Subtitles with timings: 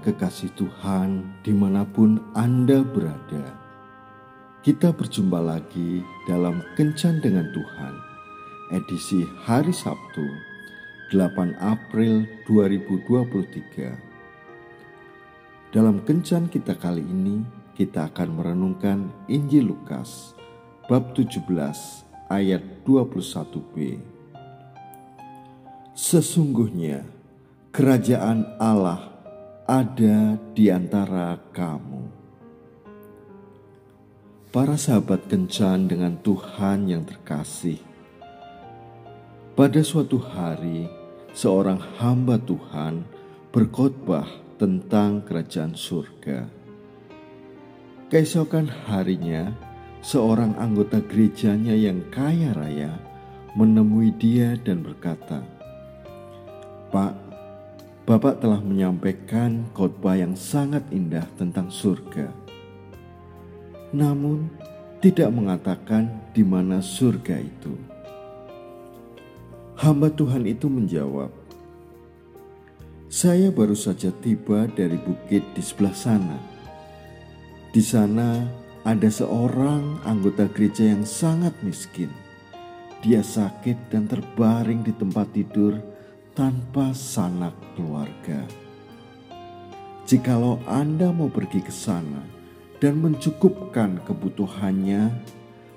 [0.00, 3.52] kekasih Tuhan di mana pun Anda berada.
[4.60, 7.94] Kita berjumpa lagi dalam Kencan dengan Tuhan,
[8.76, 10.24] edisi hari Sabtu,
[11.12, 13.96] 8 April 2023.
[15.72, 17.44] Dalam Kencan kita kali ini,
[17.76, 20.36] kita akan merenungkan Injil Lukas,
[20.88, 21.44] bab 17
[22.28, 24.00] ayat 21b.
[25.96, 27.04] Sesungguhnya,
[27.72, 29.19] kerajaan Allah
[29.70, 32.02] ada di antara kamu.
[34.50, 37.78] Para sahabat kencan dengan Tuhan yang terkasih.
[39.54, 40.90] Pada suatu hari,
[41.30, 43.06] seorang hamba Tuhan
[43.54, 44.26] berkhotbah
[44.58, 46.50] tentang kerajaan surga.
[48.10, 49.54] Keesokan harinya,
[50.02, 52.98] seorang anggota gerejanya yang kaya raya
[53.54, 55.46] menemui dia dan berkata,
[56.90, 57.29] "Pak,
[58.08, 62.32] Bapak telah menyampaikan khotbah yang sangat indah tentang surga.
[63.92, 64.48] Namun,
[65.04, 67.72] tidak mengatakan di mana surga itu.
[69.80, 71.32] Hamba Tuhan itu menjawab,
[73.08, 76.36] "Saya baru saja tiba dari bukit di sebelah sana.
[77.72, 78.44] Di sana
[78.84, 82.12] ada seorang anggota gereja yang sangat miskin.
[83.00, 85.99] Dia sakit dan terbaring di tempat tidur."
[86.40, 88.48] Tanpa sanak keluarga.
[90.08, 92.24] Jikalau Anda mau pergi ke sana
[92.80, 95.12] dan mencukupkan kebutuhannya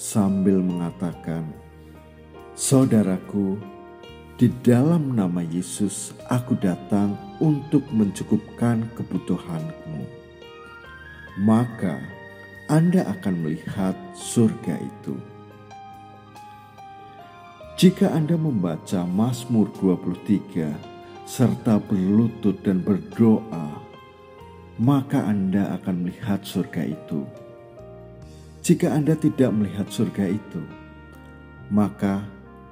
[0.00, 1.44] sambil mengatakan,
[2.56, 3.60] "Saudaraku,
[4.40, 10.08] di dalam nama Yesus aku datang untuk mencukupkan kebutuhanmu."
[11.44, 12.00] Maka
[12.72, 15.35] Anda akan melihat surga itu.
[17.76, 20.72] Jika Anda membaca Mazmur 23
[21.28, 23.68] serta berlutut dan berdoa,
[24.80, 27.28] maka Anda akan melihat surga itu.
[28.64, 30.64] Jika Anda tidak melihat surga itu,
[31.68, 32.24] maka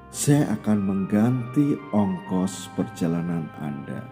[0.08, 4.08] saya akan mengganti ongkos perjalanan Anda.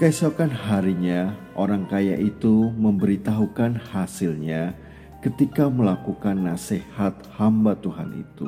[0.00, 4.85] Keesokan harinya, orang kaya itu memberitahukan hasilnya
[5.26, 8.46] ketika melakukan nasihat hamba Tuhan itu.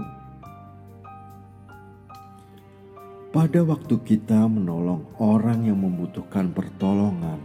[3.35, 7.43] Pada waktu kita menolong orang yang membutuhkan pertolongan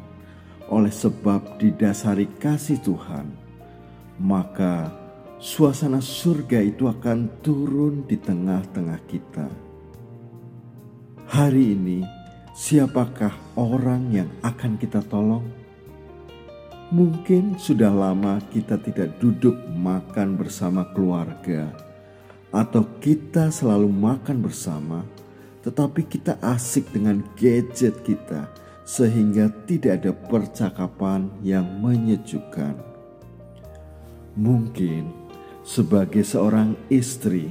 [0.70, 3.34] oleh sebab didasari kasih Tuhan,
[4.22, 4.94] maka
[5.42, 9.50] suasana surga itu akan turun di tengah-tengah kita.
[11.34, 12.06] Hari ini,
[12.54, 15.63] siapakah orang yang akan kita tolong?
[16.94, 21.74] Mungkin sudah lama kita tidak duduk makan bersama keluarga,
[22.54, 25.02] atau kita selalu makan bersama,
[25.66, 28.46] tetapi kita asik dengan gadget kita,
[28.86, 32.78] sehingga tidak ada percakapan yang menyejukkan.
[34.38, 35.10] Mungkin
[35.66, 37.50] sebagai seorang istri,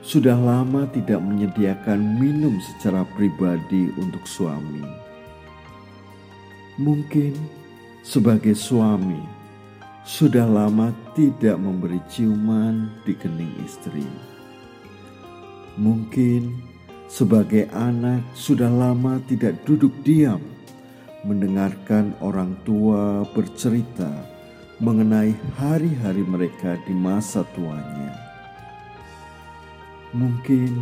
[0.00, 4.80] sudah lama tidak menyediakan minum secara pribadi untuk suami.
[6.80, 7.57] Mungkin
[8.08, 9.20] sebagai suami,
[10.00, 14.08] sudah lama tidak memberi ciuman di kening istri.
[15.76, 16.56] Mungkin
[17.04, 20.40] sebagai anak sudah lama tidak duduk diam
[21.28, 24.08] mendengarkan orang tua bercerita
[24.80, 28.16] mengenai hari-hari mereka di masa tuanya.
[30.16, 30.80] Mungkin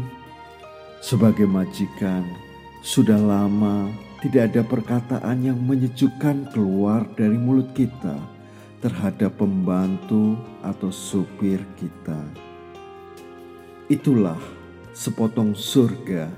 [1.02, 2.22] sebagai majikan
[2.86, 3.90] sudah lama
[4.24, 8.16] tidak ada perkataan yang menyejukkan keluar dari mulut kita
[8.80, 12.20] terhadap pembantu atau supir kita.
[13.92, 14.40] Itulah
[14.96, 16.32] sepotong surga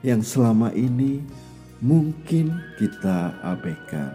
[0.00, 1.20] yang selama ini
[1.84, 4.10] mungkin kita abaikan.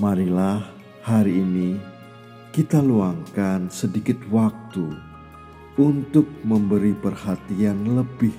[0.00, 0.66] Marilah
[1.04, 1.78] hari ini
[2.50, 4.94] kita luangkan sedikit waktu
[5.78, 8.34] untuk memberi perhatian lebih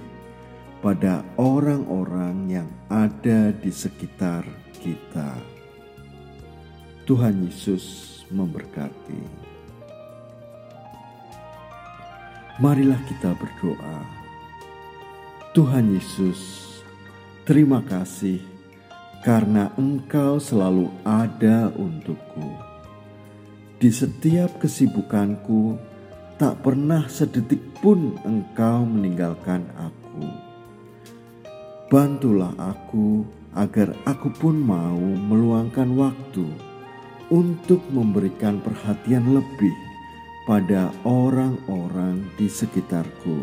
[0.85, 4.45] pada orang-orang yang ada di sekitar
[4.77, 5.33] kita.
[7.09, 9.17] Tuhan Yesus memberkati.
[12.61, 13.97] Marilah kita berdoa.
[15.57, 16.69] Tuhan Yesus,
[17.49, 18.45] terima kasih
[19.25, 22.61] karena Engkau selalu ada untukku.
[23.81, 25.81] Di setiap kesibukanku,
[26.37, 30.44] tak pernah sedetik pun Engkau meninggalkan aku.
[31.85, 33.21] Bantulah aku
[33.53, 36.49] agar aku pun mau meluangkan waktu
[37.29, 39.73] untuk memberikan perhatian lebih
[40.49, 43.41] pada orang-orang di sekitarku.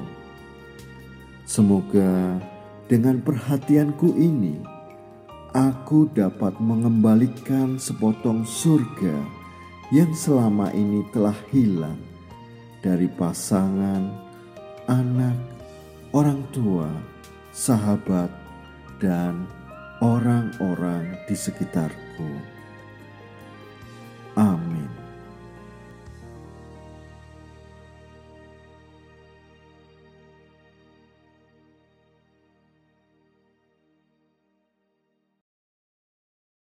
[1.46, 2.38] Semoga
[2.90, 4.60] Dengan perhatianku ini,
[5.56, 9.16] aku dapat mengembalikan sepotong surga
[9.94, 11.96] yang selama ini telah hilang
[12.84, 14.12] dari pasangan,
[14.92, 15.38] anak,
[16.12, 16.90] orang tua,
[17.52, 18.32] sahabat,
[18.98, 19.44] dan
[20.00, 22.51] orang-orang di sekitarku.